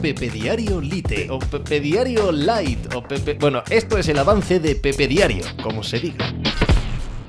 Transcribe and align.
Pepe 0.00 0.30
Diario 0.30 0.80
Lite 0.80 1.28
o 1.28 1.40
Pepe 1.40 1.80
Diario 1.80 2.30
Light 2.30 2.94
o 2.94 3.02
Pepe... 3.02 3.34
Bueno, 3.34 3.64
esto 3.68 3.98
es 3.98 4.08
el 4.08 4.18
avance 4.18 4.60
de 4.60 4.76
Pepe 4.76 5.08
Diario, 5.08 5.44
como 5.60 5.82
se 5.82 5.98
diga. 5.98 6.32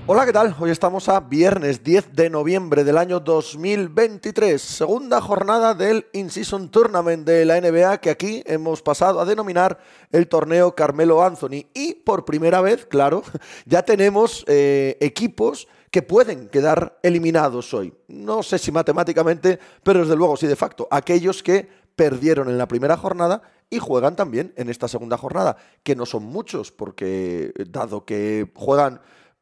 Hola, 0.05 0.23
¿qué 0.23 0.33
tal? 0.33 0.55
Hoy 0.60 0.69
estamos 0.69 1.10
a 1.10 1.19
viernes 1.19 1.83
10 1.83 2.13
de 2.13 2.29
noviembre 2.29 2.83
del 2.83 2.99
año 2.99 3.19
2023, 3.21 4.62
segunda 4.62 5.19
jornada 5.19 5.74
del 5.74 6.05
In-Season 6.13 6.69
Tournament 6.69 7.26
de 7.26 7.44
la 7.46 7.60
NBA 7.60 7.97
que 8.01 8.12
aquí 8.12 8.44
hemos 8.46 8.83
pasado 8.83 9.20
a 9.20 9.26
denominar 9.26 9.79
el 10.12 10.28
torneo 10.28 10.76
Carmelo 10.76 11.24
Anthony. 11.24 11.65
Y 11.74 11.96
por 11.96 12.24
primera 12.24 12.62
vez, 12.62 12.86
claro, 12.86 13.24
ya 13.65 13.81
tenemos 13.81 14.46
eh, 14.47 14.96
equipos 14.99 15.67
que 15.92 16.02
pueden 16.04 16.49
quedar 16.49 16.99
eliminados 17.02 17.73
hoy. 17.73 17.94
No 18.08 18.44
sé 18.44 18.59
si 18.59 18.72
matemáticamente, 18.72 19.59
pero 19.84 20.02
desde 20.02 20.16
luego 20.16 20.38
sí 20.38 20.45
de 20.45 20.55
facto. 20.55 20.88
Aquellos 20.91 21.41
que 21.41 21.78
perdieron 21.99 22.48
en 22.48 22.58
la 22.58 22.70
primera 22.70 22.95
jornada 22.95 23.41
y 23.70 23.80
juegan 23.80 24.16
también 24.16 24.53
en 24.55 24.70
esta 24.70 24.88
segunda 24.88 25.17
jornada, 25.17 25.57
que 25.84 25.98
no 25.98 26.05
son 26.05 26.23
muchos, 26.23 26.71
porque 26.71 27.52
dado 27.70 28.05
que 28.05 28.49
juegan 28.55 29.02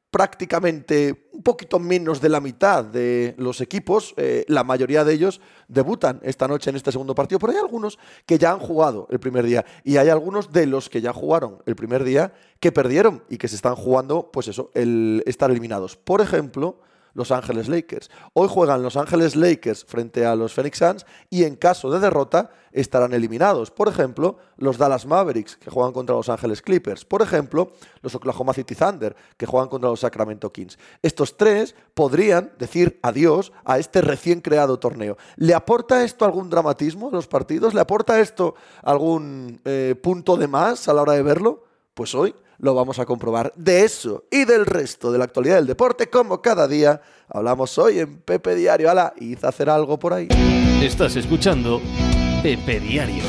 prácticamente 0.09 1.29
un 1.33 1.43
poquito 1.43 1.77
menos 1.77 2.19
de 2.19 2.29
la 2.29 2.41
mitad 2.41 2.83
de 2.83 3.35
los 3.37 3.61
equipos, 3.61 4.15
eh, 4.17 4.43
la 4.47 4.63
mayoría 4.63 5.03
de 5.03 5.13
ellos 5.13 5.39
debutan 5.67 6.19
esta 6.23 6.47
noche 6.47 6.71
en 6.71 6.77
este 6.77 6.91
segundo 6.91 7.13
partido, 7.13 7.37
pero 7.37 7.53
hay 7.53 7.59
algunos 7.59 7.99
que 8.25 8.39
ya 8.39 8.53
han 8.53 8.59
jugado 8.59 9.07
el 9.11 9.19
primer 9.19 9.45
día 9.45 9.63
y 9.83 9.97
hay 9.97 10.09
algunos 10.09 10.51
de 10.51 10.65
los 10.65 10.89
que 10.89 10.99
ya 10.99 11.13
jugaron 11.13 11.61
el 11.67 11.75
primer 11.75 12.03
día 12.03 12.33
que 12.59 12.71
perdieron 12.71 13.23
y 13.29 13.37
que 13.37 13.49
se 13.49 13.55
están 13.55 13.75
jugando, 13.75 14.31
pues 14.31 14.47
eso, 14.47 14.71
el 14.73 15.21
estar 15.27 15.51
eliminados. 15.51 15.95
Por 15.95 16.21
ejemplo, 16.21 16.79
los 17.17 17.31
Ángeles 17.31 17.67
Lakers. 17.67 18.11
Hoy 18.33 18.47
juegan 18.47 18.83
Los 18.83 18.95
Ángeles 18.95 19.35
Lakers 19.35 19.83
frente 19.85 20.23
a 20.23 20.35
los 20.35 20.53
Phoenix 20.53 20.77
Suns 20.77 21.05
y 21.31 21.45
en 21.45 21.55
caso 21.55 21.89
de 21.89 21.99
derrota 21.99 22.51
estarán 22.71 23.11
eliminados. 23.11 23.71
Por 23.71 23.87
ejemplo, 23.87 24.37
los 24.55 24.77
Dallas 24.77 25.07
Mavericks, 25.07 25.57
que 25.57 25.71
juegan 25.71 25.93
contra 25.93 26.15
los 26.15 26.29
Ángeles 26.29 26.61
Clippers. 26.61 27.05
Por 27.05 27.23
ejemplo, 27.23 27.71
los 28.03 28.13
Oklahoma 28.13 28.53
City 28.53 28.75
Thunder, 28.75 29.15
que 29.35 29.47
juegan 29.47 29.67
contra 29.67 29.89
los 29.89 30.01
Sacramento 30.01 30.53
Kings. 30.53 30.77
Estos 31.01 31.37
tres 31.37 31.73
podrían 31.95 32.51
decir 32.59 32.99
adiós 33.01 33.51
a 33.65 33.79
este 33.79 34.01
recién 34.01 34.39
creado 34.39 34.77
torneo. 34.77 35.17
¿Le 35.37 35.55
aporta 35.55 36.03
esto 36.03 36.23
algún 36.23 36.51
dramatismo 36.51 37.09
a 37.09 37.13
los 37.13 37.25
partidos? 37.25 37.73
¿Le 37.73 37.81
aporta 37.81 38.19
esto 38.19 38.53
algún 38.83 39.59
eh, 39.65 39.95
punto 39.99 40.37
de 40.37 40.47
más 40.47 40.87
a 40.87 40.93
la 40.93 41.01
hora 41.01 41.13
de 41.13 41.23
verlo? 41.23 41.66
Pues 41.97 42.13
hoy 42.13 42.35
lo 42.59 42.75
vamos 42.75 42.99
a 42.99 43.07
comprobar. 43.07 43.51
De 43.55 43.83
eso 43.83 44.25
y 44.29 44.45
del 44.45 44.67
resto 44.67 45.11
de 45.11 45.17
la 45.17 45.23
actualidad 45.23 45.55
del 45.55 45.65
deporte, 45.65 46.11
como 46.11 46.43
cada 46.43 46.67
día, 46.67 47.01
hablamos 47.27 47.75
hoy 47.79 47.97
en 47.97 48.19
Pepe 48.19 48.53
Diario. 48.53 48.91
Ala, 48.91 49.15
hice 49.19 49.47
hacer 49.47 49.67
algo 49.67 49.97
por 49.97 50.13
ahí. 50.13 50.27
Estás 50.79 51.15
escuchando 51.15 51.81
Pepe 52.43 52.79
Diario. 52.79 53.23